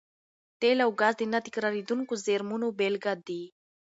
[0.59, 3.43] تېل او ګاز د نه تکرارېدونکو زېرمونو بېلګې دي.